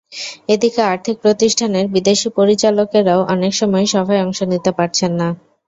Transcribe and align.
এদিকে 0.49 0.81
আর্থিক 0.91 1.15
প্রতিষ্ঠানের 1.23 1.85
বিদেশি 1.95 2.27
পরিচালকেরাও 2.37 3.21
অনেক 3.33 3.51
সময় 3.55 3.85
সভায় 3.93 4.23
অংশ 4.25 4.39
নিতে 4.51 4.71
পারছেন 4.77 5.11
না। 5.15 5.27